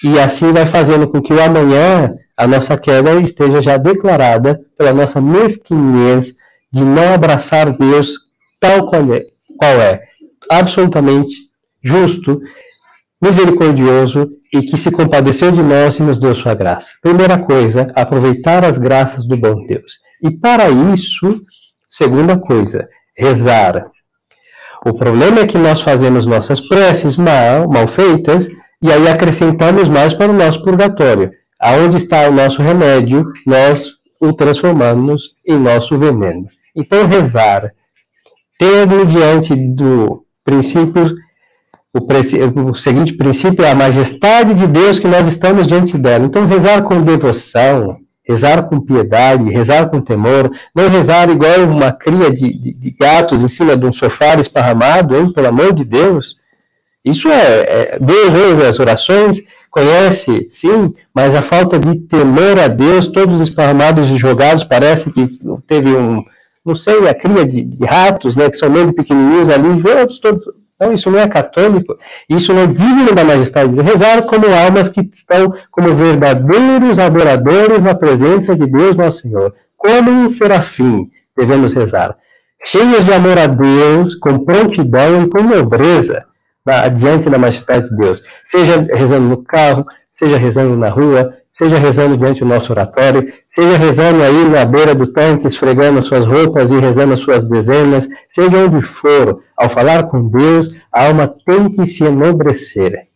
e 0.02 0.18
assim 0.18 0.52
vai 0.52 0.66
fazendo 0.66 1.08
com 1.08 1.20
que 1.20 1.32
o 1.32 1.42
amanhã 1.42 2.08
a 2.36 2.46
nossa 2.46 2.76
queda 2.78 3.14
esteja 3.20 3.60
já 3.60 3.76
declarada 3.76 4.60
pela 4.76 4.94
nossa 4.94 5.20
mesquinhez 5.20 6.34
de 6.72 6.84
não 6.84 7.12
abraçar 7.12 7.76
Deus 7.76 8.12
tal 8.58 8.88
qual 8.88 9.12
é, 9.12 9.22
qual 9.58 9.80
é 9.80 10.02
absolutamente 10.50 11.34
justo, 11.82 12.40
misericordioso 13.20 14.30
e 14.52 14.62
que 14.62 14.76
se 14.76 14.90
compadeceu 14.90 15.52
de 15.52 15.62
nós 15.62 15.98
e 15.98 16.02
nos 16.02 16.18
deu 16.18 16.34
sua 16.34 16.54
graça. 16.54 16.92
Primeira 17.02 17.38
coisa, 17.38 17.92
aproveitar 17.94 18.64
as 18.64 18.78
graças 18.78 19.26
do 19.26 19.36
bom 19.36 19.66
Deus. 19.66 19.98
E 20.22 20.30
para 20.30 20.70
isso, 20.70 21.42
segunda 21.88 22.38
coisa, 22.38 22.88
rezar. 23.16 23.90
O 24.84 24.94
problema 24.94 25.40
é 25.40 25.46
que 25.46 25.58
nós 25.58 25.82
fazemos 25.82 26.24
nossas 26.24 26.60
preces 26.60 27.16
mal, 27.16 27.68
mal 27.68 27.86
feitas 27.86 28.48
e 28.82 28.90
aí 28.90 29.08
acrescentamos 29.08 29.88
mais 29.88 30.14
para 30.14 30.30
o 30.30 30.34
nosso 30.34 30.62
purgatório. 30.62 31.30
Aonde 31.60 31.98
está 31.98 32.26
o 32.28 32.32
nosso 32.32 32.62
remédio, 32.62 33.24
nós 33.46 33.92
o 34.18 34.32
transformamos 34.32 35.34
em 35.46 35.58
nosso 35.58 35.98
veneno. 35.98 36.46
Então, 36.74 37.06
rezar, 37.06 37.70
tendo 38.58 39.04
diante 39.06 39.54
do 39.54 40.24
princípio, 40.42 41.14
o, 41.92 42.70
o 42.70 42.74
seguinte 42.74 43.14
princípio 43.14 43.64
é 43.64 43.70
a 43.70 43.74
majestade 43.74 44.54
de 44.54 44.66
Deus 44.66 44.98
que 44.98 45.06
nós 45.06 45.26
estamos 45.26 45.66
diante 45.66 45.98
dela. 45.98 46.24
Então, 46.24 46.46
rezar 46.46 46.82
com 46.82 47.02
devoção, 47.02 47.98
rezar 48.30 48.62
com 48.68 48.80
piedade, 48.80 49.50
rezar 49.50 49.90
com 49.90 50.00
temor, 50.00 50.50
não 50.72 50.88
rezar 50.88 51.28
igual 51.28 51.64
uma 51.64 51.90
cria 51.90 52.30
de, 52.30 52.52
de, 52.54 52.72
de 52.72 52.90
gatos 52.92 53.42
em 53.42 53.48
cima 53.48 53.76
de 53.76 53.84
um 53.84 53.92
sofá 53.92 54.34
esparramado, 54.34 55.16
hein, 55.16 55.32
pelo 55.32 55.48
amor 55.48 55.72
de 55.72 55.84
Deus. 55.84 56.38
Isso 57.04 57.28
é, 57.28 57.94
é 57.94 57.98
Deus 58.00 58.32
ouve 58.32 58.66
as 58.66 58.78
orações, 58.78 59.42
conhece, 59.68 60.46
sim, 60.48 60.94
mas 61.12 61.34
a 61.34 61.42
falta 61.42 61.76
de 61.76 61.96
temor 61.96 62.60
a 62.60 62.68
Deus, 62.68 63.08
todos 63.08 63.40
esparramados 63.40 64.08
e 64.08 64.16
jogados, 64.16 64.62
parece 64.62 65.10
que 65.10 65.28
teve 65.66 65.88
um, 65.90 66.22
não 66.64 66.76
sei, 66.76 67.08
a 67.08 67.14
cria 67.14 67.44
de, 67.44 67.64
de 67.64 67.84
ratos, 67.84 68.36
né, 68.36 68.48
que 68.48 68.56
são 68.56 68.70
meio 68.70 68.92
pequenininhos 68.92 69.50
ali, 69.50 69.82
todos, 69.82 70.18
todos. 70.20 70.59
Então, 70.80 70.94
isso 70.94 71.10
não 71.10 71.18
é 71.18 71.28
católico, 71.28 71.98
isso 72.26 72.54
não 72.54 72.62
é 72.62 72.66
digno 72.66 73.14
da 73.14 73.22
majestade 73.22 73.70
de 73.70 73.82
rezar 73.82 74.22
como 74.22 74.46
almas 74.46 74.88
que 74.88 75.02
estão 75.12 75.52
como 75.70 75.94
verdadeiros 75.94 76.98
adoradores 76.98 77.82
na 77.82 77.94
presença 77.94 78.56
de 78.56 78.66
Deus, 78.66 78.96
nosso 78.96 79.20
Senhor. 79.20 79.54
Como 79.76 80.10
um 80.10 80.30
serafim 80.30 81.10
devemos 81.36 81.74
rezar, 81.74 82.16
cheios 82.64 83.04
de 83.04 83.12
amor 83.12 83.38
a 83.38 83.46
Deus, 83.46 84.14
com 84.14 84.38
prontidão 84.38 85.24
e 85.24 85.28
com 85.28 85.42
nobreza 85.42 86.24
diante 86.96 87.28
da 87.28 87.38
majestade 87.38 87.90
de 87.90 87.96
Deus. 87.96 88.22
Seja 88.46 88.80
rezando 88.94 89.28
no 89.28 89.44
carro, 89.44 89.84
seja 90.10 90.38
rezando 90.38 90.78
na 90.78 90.88
rua, 90.88 91.34
seja 91.52 91.78
rezando 91.78 92.16
diante 92.16 92.40
do 92.40 92.46
nosso 92.46 92.72
oratório, 92.72 93.32
seja 93.48 93.76
rezando 93.76 94.22
aí 94.22 94.48
na 94.48 94.64
beira 94.64 94.94
do 94.94 95.06
tanque, 95.08 95.48
esfregando 95.48 96.02
suas 96.02 96.24
roupas 96.24 96.70
e 96.70 96.78
rezando 96.78 97.14
as 97.14 97.20
suas 97.20 97.48
dezenas, 97.48 98.08
seja 98.28 98.56
onde 98.56 98.82
for, 98.82 99.42
ao 99.56 99.68
falar 99.68 100.04
com 100.04 100.28
Deus, 100.28 100.74
a 100.92 101.06
alma 101.06 101.32
tem 101.44 101.70
que 101.70 101.88
se 101.88 102.04
enobrecer. 102.04 103.10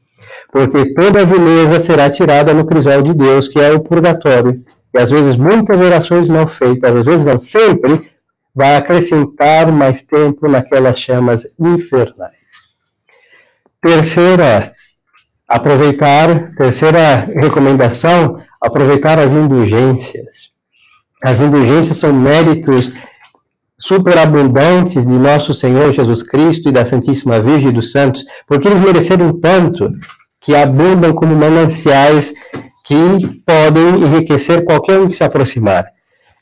Porque 0.53 0.95
toda 0.95 1.23
a 1.23 1.25
vileza 1.25 1.81
será 1.81 2.11
tirada 2.11 2.53
no 2.53 2.64
crisol 2.64 3.03
de 3.03 3.14
Deus, 3.14 3.49
que 3.49 3.61
é 3.61 3.73
o 3.73 3.81
purgatório. 3.81 4.62
E 4.93 4.99
às 4.99 5.11
vezes 5.11 5.37
muitas 5.37 5.81
orações 5.81 6.29
mal 6.29 6.47
feitas, 6.47 6.95
às 6.95 7.05
vezes 7.05 7.26
não 7.26 7.41
sempre, 7.41 8.09
vai 8.55 8.76
acrescentar 8.76 9.73
mais 9.73 10.03
tempo 10.03 10.49
naquelas 10.49 10.99
chamas 10.99 11.45
infernais. 11.59 12.35
Terceira, 13.83 14.73
aproveitar, 15.55 16.53
terceira 16.57 17.29
recomendação, 17.33 18.41
aproveitar 18.61 19.21
as 19.21 19.35
indulgências. 19.35 20.51
As 21.23 21.41
indulgências 21.41 21.97
são 21.97 22.13
méritos 22.13 22.93
superabundantes 23.79 25.07
de 25.07 25.13
nosso 25.13 25.55
Senhor 25.55 25.93
Jesus 25.93 26.25
Cristo 26.25 26.69
e 26.69 26.73
da 26.73 26.85
Santíssima 26.85 27.41
Virgem 27.41 27.71
dos 27.71 27.93
Santos, 27.93 28.25
porque 28.49 28.67
eles 28.67 28.81
mereceram 28.81 29.33
tanto 29.39 29.93
que 30.41 30.57
abundam 30.57 31.13
como 31.13 31.37
mananciais 31.37 32.35
que 32.85 33.41
podem 33.47 34.03
enriquecer 34.03 34.65
qualquer 34.65 34.99
um 34.99 35.07
que 35.09 35.17
se 35.17 35.23
aproximar. 35.23 35.87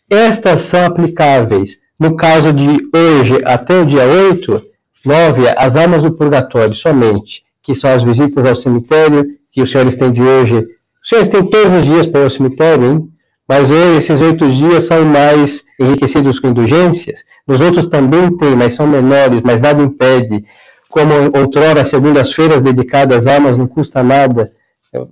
Estas 0.09 0.63
são 0.63 0.87
aplicáveis, 0.87 1.77
no 2.01 2.17
caso 2.17 2.51
de 2.51 2.81
hoje 2.97 3.43
até 3.45 3.79
o 3.79 3.85
dia 3.85 4.05
8, 4.05 4.63
Nove, 5.05 5.43
as 5.55 5.77
almas 5.77 6.03
do 6.03 6.13
purgatório 6.13 6.75
somente, 6.75 7.43
que 7.63 7.75
são 7.75 7.91
as 7.91 8.03
visitas 8.03 8.45
ao 8.45 8.57
cemitério, 8.57 9.25
que 9.51 9.63
os 9.63 9.71
senhores 9.71 9.97
têm 9.97 10.13
de 10.13 10.21
hoje. 10.21 10.67
Os 11.03 11.09
senhores 11.09 11.29
têm 11.29 11.45
todos 11.45 11.73
os 11.73 11.85
dias 11.85 12.07
para 12.07 12.25
ao 12.25 12.31
cemitério, 12.31 12.85
hein? 12.85 13.09
Mas 13.49 13.71
hoje, 13.71 13.99
esses 13.99 14.21
oito 14.21 14.49
dias 14.51 14.85
são 14.85 15.05
mais 15.05 15.65
enriquecidos 15.79 16.41
com 16.41 16.49
indulgências. 16.49 17.25
Nos 17.47 17.61
outros 17.61 17.87
também 17.87 18.35
tem, 18.37 18.57
mas 18.57 18.75
são 18.75 18.87
menores, 18.87 19.41
mas 19.45 19.61
nada 19.61 19.83
impede. 19.83 20.45
Como 20.89 21.13
outrora, 21.37 21.85
segundas-feiras 21.85 22.63
dedicadas 22.63 23.27
às 23.27 23.35
almas 23.35 23.59
não 23.59 23.67
custa 23.67 24.03
nada. 24.03 24.53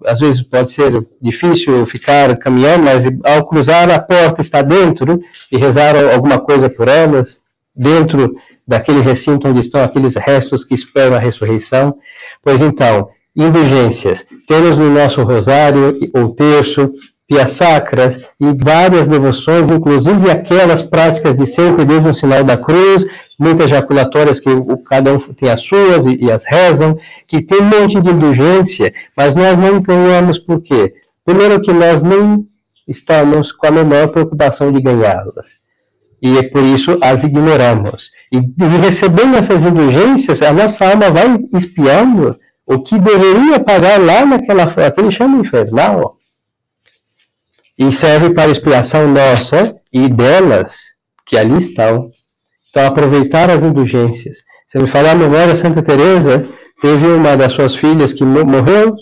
Às 0.07 0.21
vezes 0.21 0.43
pode 0.43 0.73
ser 0.73 1.07
difícil 1.21 1.87
ficar 1.87 2.37
caminhando, 2.37 2.85
mas 2.85 3.05
ao 3.25 3.47
cruzar 3.47 3.91
a 3.91 3.99
porta 3.99 4.41
está 4.41 4.63
dentro 4.63 5.21
e 5.51 5.57
rezar 5.57 5.95
alguma 6.15 6.39
coisa 6.39 6.69
por 6.69 6.87
elas, 6.87 7.41
dentro 7.75 8.35
daquele 8.71 9.01
recinto 9.01 9.49
onde 9.49 9.61
estão 9.61 9.83
aqueles 9.83 10.15
restos 10.15 10.65
que 10.65 10.75
esperam 10.75 11.17
a 11.17 11.19
ressurreição. 11.19 11.97
Pois 12.41 12.61
então, 12.61 13.09
indulgências. 13.37 14.25
Temos 14.47 14.79
no 14.79 14.89
nosso 14.89 15.21
rosário 15.25 15.99
o 16.15 16.29
terço, 16.29 16.93
pias 17.27 17.51
sacras 17.51 18.25
e 18.41 18.53
várias 18.57 19.09
devoções, 19.09 19.71
inclusive 19.71 20.31
aquelas 20.31 20.83
práticas 20.83 21.37
de 21.37 21.47
sempre, 21.47 21.85
desde 21.85 22.09
o 22.09 22.15
sinal 22.15 22.45
da 22.45 22.57
cruz, 22.57 23.05
muitas 23.37 23.69
jaculatórias 23.69 24.39
que 24.39 24.49
o, 24.49 24.79
cada 24.79 25.13
um 25.13 25.19
tem 25.19 25.51
as 25.51 25.63
suas 25.63 26.07
e, 26.07 26.17
e, 26.23 26.31
as 26.31 26.45
rezam, 26.45 26.97
que 27.27 27.43
tem 27.43 27.61
um 27.61 27.65
monte 27.65 28.01
de 28.01 28.09
indulgência, 28.09 28.95
mas 29.17 29.35
nós 29.35 29.59
não 29.59 29.79
empenhamos 29.79 30.39
por 30.39 30.61
quê? 30.61 30.93
Primeiro 31.25 31.61
que 31.61 31.73
nós 31.73 32.03
nem 32.03 32.47
estamos 32.87 33.51
com 33.51 33.67
a 33.67 33.71
menor 33.73 34.09
preocupação 34.09 34.71
de 34.71 34.81
ganhá-las 34.81 35.60
e 36.23 36.37
é 36.39 36.43
por 36.43 36.63
isso 36.63 36.99
as 37.01 37.25
ignoramos. 37.25 38.11
E, 38.31 38.39
e 38.39 38.77
recebendo 38.81 39.37
essas 39.37 39.65
indulgências, 39.65 40.43
a 40.43 40.53
nossa 40.53 40.89
alma 40.89 41.11
vai 41.11 41.39
espiando 41.55 42.37
o 42.67 42.79
que 42.81 42.99
deveria 42.99 43.59
pagar 43.59 43.99
lá 43.99 44.25
naquela 44.25 44.65
aquele 44.65 45.11
chama 45.11 45.39
infernal. 45.39 46.17
E 47.79 47.91
serve 47.91 48.31
para 48.31 48.51
expiação 48.51 49.09
nossa 49.09 49.75
e 49.93 50.09
delas 50.09 50.91
que 51.25 51.39
ali 51.39 51.57
estão. 51.57 52.09
Então, 52.69 52.87
aproveitar 52.87 53.51
as 53.51 53.63
indulgências. 53.63 54.39
Se 54.69 54.79
me 54.79 54.87
falar 54.87 55.13
a 55.13 55.15
memória, 55.15 55.57
Santa 55.57 55.83
Teresa 55.83 56.47
teve 56.81 57.07
uma 57.07 57.37
das 57.37 57.53
suas 57.53 57.75
filhas 57.75 58.13
que 58.13 58.25
morreu, 58.25 58.95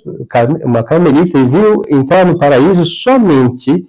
uma 0.64 0.82
carmelita, 0.82 1.38
e 1.38 1.46
viu 1.46 1.82
entrar 1.90 2.24
no 2.24 2.38
paraíso 2.38 2.86
somente 2.86 3.86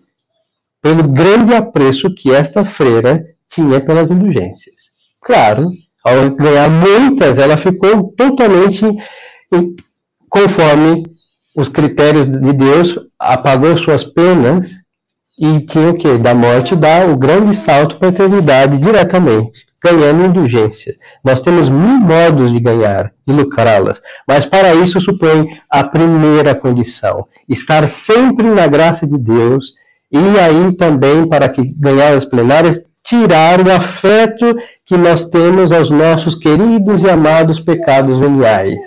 pelo 0.81 1.03
grande 1.03 1.53
apreço 1.53 2.13
que 2.13 2.33
esta 2.33 2.63
freira 2.63 3.23
tinha 3.47 3.81
pelas 3.81 4.11
indulgências. 4.11 4.91
Claro, 5.21 5.71
ao 6.03 6.29
ganhar 6.31 6.69
muitas, 6.69 7.37
ela 7.37 7.57
ficou 7.57 8.13
totalmente 8.15 8.85
conforme 10.29 11.03
os 11.55 11.67
critérios 11.67 12.27
de 12.27 12.53
Deus, 12.53 12.95
apagou 13.17 13.75
suas 13.75 14.03
penas 14.03 14.75
e 15.37 15.59
tinha 15.61 15.89
o 15.89 15.97
que? 15.97 16.17
Da 16.17 16.33
morte 16.33 16.75
dar 16.75 17.09
o 17.09 17.17
grande 17.17 17.55
salto 17.55 17.97
para 17.97 18.09
a 18.09 18.11
eternidade 18.11 18.77
diretamente, 18.77 19.65
ganhando 19.81 20.25
indulgências. 20.25 20.95
Nós 21.23 21.41
temos 21.41 21.69
mil 21.69 21.97
modos 21.99 22.51
de 22.51 22.59
ganhar, 22.59 23.11
de 23.25 23.33
lucrá-las, 23.33 24.01
mas 24.27 24.45
para 24.45 24.73
isso 24.75 25.01
supõe 25.01 25.59
a 25.69 25.83
primeira 25.83 26.53
condição: 26.53 27.25
estar 27.47 27.87
sempre 27.87 28.47
na 28.47 28.67
graça 28.67 29.07
de 29.07 29.17
Deus 29.17 29.73
e 30.11 30.39
aí 30.39 30.75
também, 30.75 31.27
para 31.27 31.47
que 31.49 31.61
ganhar 31.79 32.13
as 32.13 32.25
plenárias, 32.25 32.81
tirar 33.03 33.65
o 33.65 33.71
afeto 33.71 34.57
que 34.85 34.97
nós 34.97 35.23
temos 35.25 35.71
aos 35.71 35.89
nossos 35.89 36.35
queridos 36.35 37.03
e 37.03 37.09
amados 37.09 37.59
pecados 37.59 38.17
veniais. 38.17 38.85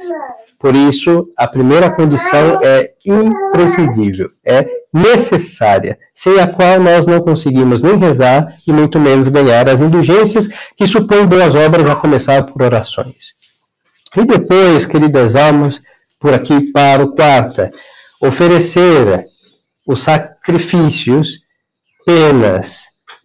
Por 0.58 0.76
isso, 0.76 1.28
a 1.36 1.48
primeira 1.48 1.90
condição 1.90 2.60
é 2.62 2.90
imprescindível, 3.04 4.28
é 4.44 4.64
necessária, 4.94 5.98
sem 6.14 6.38
a 6.38 6.46
qual 6.46 6.78
nós 6.78 7.04
não 7.04 7.20
conseguimos 7.20 7.82
nem 7.82 7.96
rezar 7.96 8.56
e 8.66 8.72
muito 8.72 9.00
menos 9.00 9.26
ganhar 9.26 9.68
as 9.68 9.80
indulgências 9.80 10.48
que 10.76 10.86
supõem 10.86 11.26
boas 11.26 11.54
obras, 11.54 11.88
a 11.88 11.96
começar 11.96 12.44
por 12.44 12.62
orações. 12.62 13.34
E 14.16 14.24
depois, 14.24 14.86
queridas 14.86 15.34
almas, 15.34 15.80
por 16.20 16.32
aqui 16.32 16.70
para 16.70 17.02
o 17.02 17.12
quarta, 17.12 17.72
oferecer 18.22 19.31
os 19.86 20.00
sacrifícios, 20.00 21.40
penas, 22.04 22.82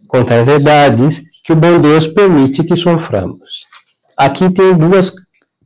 contrariedades 0.07 1.23
que 1.43 1.53
o 1.53 1.55
bom 1.55 1.79
Deus 1.79 2.07
permite 2.07 2.63
que 2.63 2.75
soframos. 2.75 3.65
Aqui 4.17 4.49
tem 4.49 4.73
duas 4.73 5.13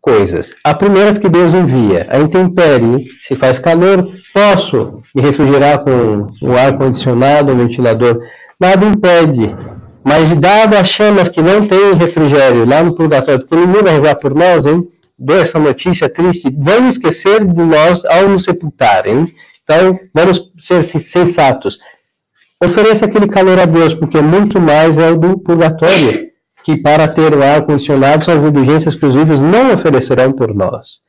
coisas. 0.02 0.54
A 0.64 0.74
primeira 0.74 1.12
é 1.12 1.20
que 1.20 1.30
Deus 1.30 1.54
envia. 1.54 2.08
A 2.10 2.20
intempérie, 2.20 3.06
se 3.22 3.36
faz 3.36 3.60
calor, 3.60 4.06
posso 4.34 5.02
me 5.16 5.22
refrigerar 5.22 5.84
com 5.84 6.28
o 6.42 6.58
ar 6.58 6.78
condicionado, 6.78 7.54
o 7.54 7.56
ventilador. 7.56 8.20
Nada 8.60 8.86
impede. 8.86 9.56
Mas 10.04 10.36
dado 10.36 10.76
as 10.76 10.90
chamas 10.90 11.30
que 11.30 11.42
não 11.42 11.66
tem 11.66 11.94
refrigério 11.94 12.66
lá 12.66 12.82
no 12.82 12.96
purgatório, 12.96 13.46
porque 13.46 13.56
ninguém 13.56 13.84
vai 13.84 13.94
rezar 13.94 14.16
por 14.16 14.34
nós, 14.34 14.66
hein? 14.66 14.84
Dou 15.18 15.38
essa 15.38 15.60
notícia 15.60 16.10
triste. 16.10 16.52
Vamos 16.58 16.96
esquecer 16.96 17.46
de 17.46 17.62
nós 17.62 18.04
ao 18.06 18.28
nos 18.28 18.44
sepultarem. 18.44 19.32
Então, 19.72 19.98
vamos 20.14 20.52
ser 20.60 20.84
sensatos. 20.84 21.80
Ofereça 22.62 23.06
aquele 23.06 23.28
calor 23.28 23.58
a 23.58 23.66
Deus, 23.66 23.94
porque 23.94 24.20
muito 24.20 24.60
mais 24.60 24.98
é 24.98 25.10
o 25.10 25.18
do 25.18 25.40
purgatório 25.40 26.30
que 26.64 26.78
para 26.78 27.08
ter 27.08 27.34
o 27.34 27.42
ar-condicionado 27.42 28.24
são 28.24 28.36
as 28.36 28.44
indulgências 28.44 28.96
que 28.96 29.06
os 29.06 29.16
vivos 29.16 29.42
não 29.42 29.74
oferecerão 29.74 30.32
por 30.32 30.54
nós. 30.54 31.00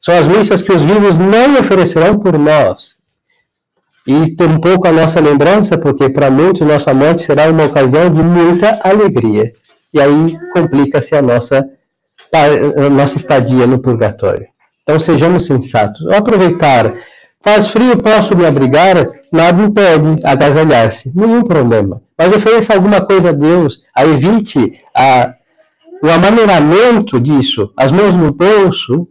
São 0.00 0.18
as 0.18 0.26
missas 0.26 0.62
que 0.62 0.72
os 0.72 0.82
vivos 0.82 1.18
não 1.18 1.60
oferecerão 1.60 2.18
por 2.18 2.36
nós. 2.38 2.96
E 4.06 4.34
tem 4.34 4.58
pouco 4.60 4.88
a 4.88 4.92
nossa 4.92 5.20
lembrança, 5.20 5.76
porque 5.76 6.08
para 6.08 6.30
muitos 6.30 6.66
nossa 6.66 6.94
morte 6.94 7.22
será 7.22 7.50
uma 7.50 7.66
ocasião 7.66 8.12
de 8.12 8.22
muita 8.22 8.80
alegria. 8.82 9.52
E 9.92 10.00
aí 10.00 10.38
complica-se 10.52 11.14
a 11.14 11.22
nossa, 11.22 11.68
a 12.32 12.90
nossa 12.90 13.16
estadia 13.16 13.66
no 13.66 13.78
purgatório. 13.78 14.46
Então 14.82 14.98
sejamos 14.98 15.46
sensatos. 15.46 16.06
Aproveitar, 16.08 16.94
faz 17.46 17.68
frio, 17.68 17.96
posso 17.96 18.36
me 18.36 18.44
abrigar, 18.44 19.08
nada 19.32 19.62
impede 19.62 20.20
agasalhar-se, 20.26 21.12
nenhum 21.14 21.44
problema. 21.44 22.02
Mas 22.18 22.34
ofereça 22.34 22.74
alguma 22.74 23.00
coisa 23.00 23.28
a 23.28 23.32
Deus, 23.32 23.82
a 23.94 24.04
evite 24.04 24.80
a, 24.92 25.32
o 26.02 26.08
amaneiramento 26.10 27.20
disso, 27.20 27.70
as 27.76 27.92
mãos 27.92 28.16
no 28.16 28.32
bolso, 28.32 29.06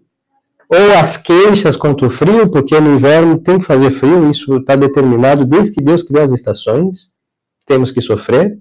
ou 0.68 1.00
as 1.01 1.15
queixas 1.15 1.77
contra 1.77 2.08
o 2.08 2.10
frio, 2.10 2.50
porque 2.50 2.77
no 2.77 2.96
inverno 2.96 3.38
tem 3.38 3.58
que 3.58 3.65
fazer 3.65 3.89
frio, 3.89 4.30
isso 4.30 4.58
está 4.58 4.75
determinado 4.75 5.46
desde 5.46 5.75
que 5.75 5.82
Deus 5.82 6.04
criou 6.04 6.25
as 6.25 6.34
estações, 6.34 7.10
temos 7.65 7.89
que 7.89 8.01
sofrer, 8.01 8.58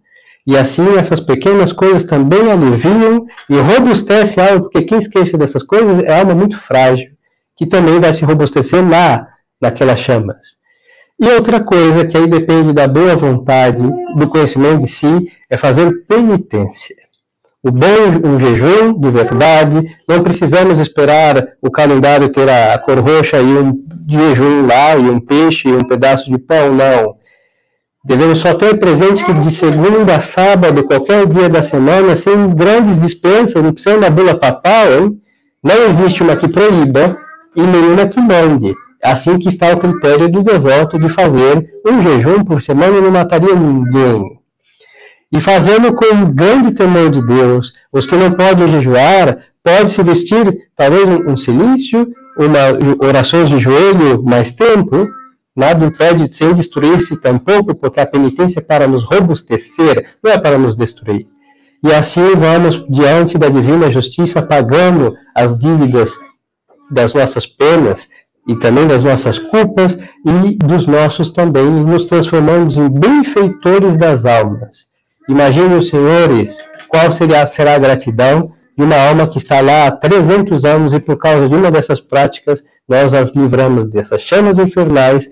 e 0.46 0.56
assim 0.56 0.86
essas 0.96 1.18
pequenas 1.18 1.72
coisas 1.72 2.04
também 2.04 2.48
aliviam 2.48 3.26
e 3.50 3.56
robustecem 3.56 4.40
a 4.40 4.50
alma, 4.50 4.60
porque 4.60 4.82
quem 4.82 5.00
se 5.00 5.10
queixa 5.10 5.36
dessas 5.36 5.64
coisas 5.64 5.98
é 6.04 6.20
alma 6.20 6.32
muito 6.32 6.56
frágil, 6.56 7.08
que 7.56 7.66
também 7.66 7.98
vai 7.98 8.12
se 8.12 8.24
robustecer 8.24 8.88
lá, 8.88 9.33
naquelas 9.64 10.00
chamas. 10.00 10.56
E 11.20 11.28
outra 11.28 11.60
coisa 11.60 12.06
que 12.06 12.16
aí 12.16 12.26
depende 12.26 12.72
da 12.72 12.86
boa 12.86 13.14
vontade, 13.16 13.82
do 14.16 14.28
conhecimento 14.28 14.80
de 14.80 14.88
si, 14.88 15.30
é 15.48 15.56
fazer 15.56 15.90
penitência. 16.06 16.96
O 17.62 17.70
bom 17.70 18.28
um 18.28 18.38
jejum 18.38 18.92
de 19.00 19.10
verdade, 19.10 19.96
não 20.06 20.22
precisamos 20.22 20.78
esperar 20.78 21.48
o 21.62 21.70
calendário 21.70 22.28
ter 22.28 22.48
a, 22.48 22.76
cor 22.78 22.98
roxa 22.98 23.38
e 23.38 23.46
um 23.46 23.72
jejum 24.06 24.66
lá, 24.66 24.96
e 24.96 25.08
um 25.08 25.18
peixe, 25.18 25.68
e 25.68 25.72
um 25.72 25.86
pedaço 25.86 26.30
de 26.30 26.36
pão, 26.36 26.74
não. 26.74 27.14
Devemos 28.04 28.40
só 28.40 28.52
ter 28.52 28.78
presente 28.78 29.24
que 29.24 29.32
de 29.32 29.50
segunda 29.50 30.16
a 30.16 30.20
sábado, 30.20 30.84
qualquer 30.84 31.26
dia 31.26 31.48
da 31.48 31.62
semana, 31.62 32.14
sem 32.14 32.50
grandes 32.50 32.98
dispensas, 32.98 33.64
não 33.64 33.72
precisa 33.72 33.96
uma 33.96 34.10
bula 34.10 34.38
papal, 34.38 34.92
hein? 34.92 35.18
não 35.62 35.86
existe 35.88 36.22
uma 36.22 36.36
que 36.36 36.46
proíba 36.46 37.16
e 37.56 37.62
nenhuma 37.62 38.06
que 38.06 38.20
mande. 38.20 38.74
Assim 39.04 39.38
que 39.38 39.48
está 39.48 39.70
o 39.70 39.76
critério 39.76 40.30
do 40.30 40.42
devoto 40.42 40.98
de 40.98 41.10
fazer 41.10 41.68
um 41.86 42.02
jejum 42.02 42.42
por 42.42 42.62
semana 42.62 43.00
não 43.02 43.10
mataria 43.10 43.54
ninguém. 43.54 44.40
E 45.30 45.40
fazendo 45.40 45.92
com 45.92 46.32
grande 46.32 46.72
temor 46.72 47.10
de 47.10 47.20
Deus, 47.20 47.72
os 47.92 48.06
que 48.06 48.16
não 48.16 48.30
podem 48.30 48.68
jejuar, 48.68 49.38
pode 49.62 49.90
se 49.90 50.02
vestir 50.02 50.70
talvez 50.74 51.08
um 51.08 51.36
silício, 51.36 52.08
uma 52.38 53.06
orações 53.06 53.48
de 53.48 53.58
joelho 53.58 54.22
mais 54.22 54.52
tempo, 54.52 55.06
nada 55.54 55.84
impede 55.84 56.32
sem 56.32 56.54
destruir-se 56.54 57.16
tampouco, 57.16 57.74
porque 57.74 58.00
a 58.00 58.06
penitência 58.06 58.60
é 58.60 58.62
para 58.62 58.88
nos 58.88 59.04
robustecer, 59.04 60.16
não 60.22 60.32
é 60.32 60.38
para 60.38 60.56
nos 60.56 60.76
destruir. 60.76 61.26
E 61.82 61.92
assim 61.92 62.34
vamos 62.34 62.82
diante 62.88 63.36
da 63.36 63.48
divina 63.48 63.90
justiça 63.90 64.40
pagando 64.40 65.14
as 65.34 65.58
dívidas 65.58 66.18
das 66.90 67.12
nossas 67.12 67.46
penas, 67.46 68.08
e 68.46 68.56
também 68.56 68.86
das 68.86 69.02
nossas 69.02 69.38
culpas 69.38 69.98
e 70.24 70.56
dos 70.56 70.86
nossos 70.86 71.30
também, 71.30 71.64
e 71.64 71.84
nos 71.84 72.04
transformamos 72.04 72.76
em 72.76 72.88
benfeitores 72.88 73.96
das 73.96 74.26
almas. 74.26 74.86
Imaginem 75.28 75.80
senhores 75.80 76.58
qual 76.88 77.10
seria, 77.10 77.46
será 77.46 77.74
a 77.74 77.78
gratidão 77.78 78.52
de 78.76 78.84
uma 78.84 78.96
alma 78.96 79.26
que 79.26 79.38
está 79.38 79.60
lá 79.60 79.86
há 79.86 79.90
300 79.90 80.64
anos 80.64 80.92
e 80.92 81.00
por 81.00 81.16
causa 81.16 81.48
de 81.48 81.54
uma 81.54 81.70
dessas 81.70 82.00
práticas 82.00 82.62
nós 82.88 83.14
as 83.14 83.34
livramos 83.34 83.86
dessas 83.86 84.20
chamas 84.22 84.58
infernais 84.58 85.28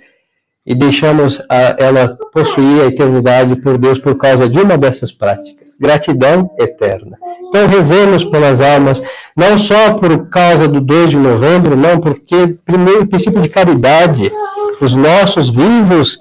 e 0.65 0.75
deixamos 0.75 1.41
a, 1.49 1.77
ela 1.79 2.17
possuir 2.33 2.83
a 2.83 2.87
eternidade 2.87 3.57
por 3.57 3.77
Deus 3.77 3.99
por 3.99 4.17
causa 4.17 4.49
de 4.49 4.59
uma 4.59 4.79
dessas 4.79 5.11
práticas. 5.11 5.67
Gratidão 5.79 6.51
eterna. 6.59 7.19
Então 7.49 7.67
rezemos 7.67 8.25
pelas 8.25 8.61
almas, 8.61 9.03
não 9.37 9.59
só 9.59 9.95
por 9.95 10.29
causa 10.29 10.69
do 10.69 10.81
2 10.81 11.11
de 11.11 11.17
novembro, 11.17 11.77
não, 11.77 11.99
porque 11.99 12.57
primeiro 12.65 13.07
princípio 13.07 13.43
de 13.43 13.49
caridade, 13.49 14.31
os 14.81 14.95
nossos 14.95 15.51
vivos 15.51 16.19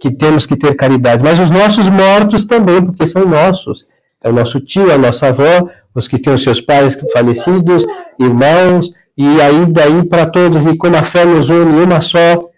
que 0.00 0.10
temos 0.10 0.46
que 0.46 0.56
ter 0.56 0.74
caridade, 0.74 1.22
mas 1.22 1.38
os 1.38 1.50
nossos 1.50 1.88
mortos 1.88 2.44
também, 2.44 2.82
porque 2.82 3.06
são 3.06 3.26
nossos. 3.26 3.86
É 4.24 4.30
o 4.30 4.32
nosso 4.32 4.60
tio, 4.60 4.90
a 4.92 4.98
nossa 4.98 5.28
avó, 5.28 5.68
os 5.94 6.08
que 6.08 6.18
têm 6.18 6.32
os 6.32 6.42
seus 6.42 6.60
pais 6.60 6.98
falecidos, 7.12 7.84
irmãos, 8.18 8.90
e 9.16 9.40
aí 9.40 9.66
daí 9.66 10.04
para 10.04 10.26
todos, 10.26 10.64
e 10.64 10.76
como 10.76 10.96
a 10.96 11.02
fé 11.02 11.24
nos 11.24 11.48
une 11.48 11.82
uma 11.82 12.00
só, 12.00 12.48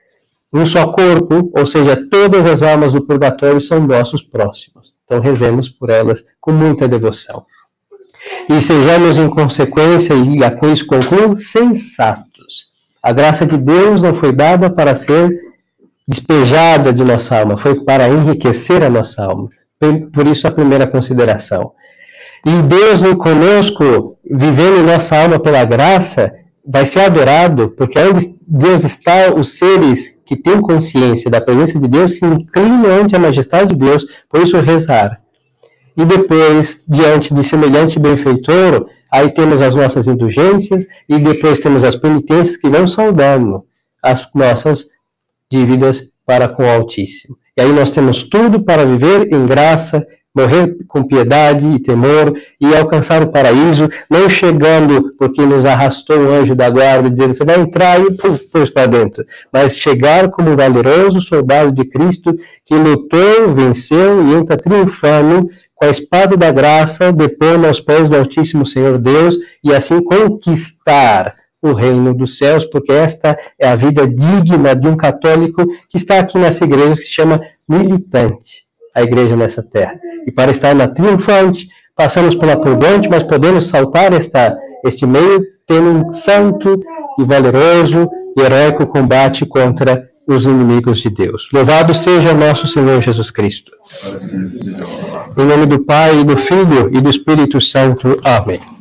um 0.54 0.64
só 0.64 0.86
corpo, 0.86 1.50
ou 1.52 1.66
seja, 1.66 1.96
todas 2.08 2.46
as 2.46 2.62
almas 2.62 2.92
do 2.92 3.04
purgatório 3.04 3.60
são 3.60 3.80
nossos 3.80 4.22
próximos. 4.22 4.94
Então 5.04 5.20
rezemos 5.20 5.68
por 5.68 5.90
elas 5.90 6.24
com 6.40 6.52
muita 6.52 6.88
devoção 6.88 7.44
e 8.48 8.60
sejamos 8.60 9.16
em 9.16 9.28
consequência, 9.28 10.14
e 10.14 10.42
a 10.44 10.50
com 10.50 10.70
isso 10.70 10.86
concluo, 10.86 11.36
sensatos. 11.36 12.68
A 13.02 13.12
graça 13.12 13.44
de 13.46 13.56
Deus 13.56 14.02
não 14.02 14.14
foi 14.14 14.32
dada 14.32 14.70
para 14.70 14.94
ser 14.94 15.30
despejada 16.06 16.92
de 16.92 17.02
nossa 17.02 17.38
alma, 17.38 17.56
foi 17.56 17.82
para 17.82 18.08
enriquecer 18.08 18.82
a 18.82 18.90
nossa 18.90 19.24
alma. 19.24 19.48
Por 20.12 20.26
isso 20.26 20.46
a 20.46 20.50
primeira 20.52 20.86
consideração. 20.86 21.72
E 22.46 22.62
Deus 22.62 23.02
conosco, 23.16 24.18
vivendo 24.30 24.86
nossa 24.86 25.16
alma 25.16 25.38
pela 25.38 25.64
graça, 25.64 26.32
vai 26.66 26.86
ser 26.86 27.00
adorado, 27.00 27.70
porque 27.70 27.98
onde 27.98 28.34
Deus 28.46 28.84
está, 28.84 29.34
os 29.34 29.58
seres 29.58 30.13
que 30.24 30.36
têm 30.36 30.60
consciência 30.60 31.30
da 31.30 31.40
presença 31.40 31.78
de 31.78 31.88
Deus 31.88 32.18
se 32.18 32.24
inclinam 32.24 32.90
ante 33.00 33.14
a 33.14 33.18
majestade 33.18 33.74
de 33.74 33.84
Deus, 33.84 34.04
por 34.28 34.40
isso 34.40 34.58
rezar 34.60 35.24
e 35.96 36.04
depois, 36.04 36.82
diante 36.88 37.32
de 37.32 37.44
semelhante 37.44 37.98
benfeitor, 37.98 38.86
aí 39.10 39.30
temos 39.30 39.60
as 39.60 39.74
nossas 39.74 40.08
indulgências, 40.08 40.86
e 41.08 41.18
depois 41.18 41.60
temos 41.60 41.84
as 41.84 41.94
penitências 41.94 42.56
que 42.56 42.68
vão 42.68 42.88
saudando 42.88 43.64
as 44.02 44.28
nossas 44.34 44.86
dívidas 45.50 46.02
para 46.26 46.48
com 46.48 46.64
o 46.64 46.68
Altíssimo. 46.68 47.36
E 47.56 47.62
aí 47.62 47.72
nós 47.72 47.90
temos 47.90 48.24
tudo 48.24 48.64
para 48.64 48.84
viver 48.84 49.32
em 49.32 49.46
graça, 49.46 50.04
morrer 50.34 50.76
com 50.88 51.04
piedade 51.04 51.66
e 51.66 51.78
temor 51.78 52.34
e 52.60 52.74
alcançar 52.74 53.22
o 53.22 53.30
paraíso, 53.30 53.88
não 54.10 54.28
chegando 54.28 55.14
porque 55.18 55.42
nos 55.42 55.64
arrastou 55.64 56.18
um 56.18 56.32
anjo 56.32 56.54
da 56.54 56.68
guarda 56.68 57.08
dizendo 57.08 57.34
você 57.34 57.44
vai 57.44 57.60
entrar 57.60 58.00
e 58.00 58.10
pôs 58.50 58.70
para 58.70 58.86
dentro, 58.86 59.24
mas 59.52 59.76
chegar 59.76 60.30
como 60.30 60.56
valeroso 60.56 61.20
soldado 61.20 61.72
de 61.72 61.84
Cristo 61.84 62.36
que 62.64 62.74
lutou, 62.74 63.54
venceu 63.54 64.26
e 64.26 64.34
entra 64.34 64.56
triunfando 64.56 65.48
com 65.74 65.84
a 65.84 65.90
espada 65.90 66.36
da 66.36 66.50
graça, 66.50 67.12
depor 67.12 67.64
aos 67.64 67.80
pés 67.80 68.08
do 68.08 68.16
Altíssimo 68.16 68.64
Senhor 68.64 68.98
Deus 68.98 69.36
e 69.62 69.74
assim 69.74 70.02
conquistar 70.02 71.34
o 71.64 71.72
reino 71.72 72.12
dos 72.12 72.36
céus, 72.36 72.64
porque 72.66 72.92
esta 72.92 73.38
é 73.58 73.66
a 73.66 73.74
vida 73.74 74.06
digna 74.06 74.76
de 74.76 74.86
um 74.86 74.96
católico 74.96 75.64
que 75.88 75.96
está 75.96 76.18
aqui 76.18 76.36
nessa 76.36 76.64
igreja 76.64 76.90
que 76.90 76.96
se 76.96 77.08
chama 77.08 77.40
militante, 77.66 78.63
a 78.94 79.02
igreja 79.02 79.36
nessa 79.36 79.62
terra. 79.62 79.98
E 80.26 80.30
para 80.30 80.50
estar 80.50 80.74
na 80.74 80.88
triunfante, 80.88 81.68
passamos 81.96 82.34
pela 82.34 82.56
purgante, 82.56 83.08
mas 83.08 83.22
podemos 83.22 83.66
saltar 83.66 84.12
esta, 84.12 84.56
este 84.84 85.06
meio 85.06 85.44
tendo 85.66 85.90
um 85.90 86.12
santo 86.12 86.80
e 87.18 87.24
valeroso 87.24 88.08
e 88.36 88.40
heróico 88.40 88.86
combate 88.86 89.46
contra 89.46 90.04
os 90.26 90.44
inimigos 90.44 90.98
de 90.98 91.10
Deus. 91.10 91.48
Louvado 91.52 91.94
seja 91.94 92.34
nosso 92.34 92.66
Senhor 92.66 93.00
Jesus 93.00 93.30
Cristo. 93.30 93.72
Em 95.36 95.44
nome 95.44 95.66
do 95.66 95.84
Pai, 95.84 96.24
do 96.24 96.36
Filho 96.36 96.90
e 96.92 97.00
do 97.00 97.10
Espírito 97.10 97.60
Santo. 97.60 98.18
Amém. 98.22 98.74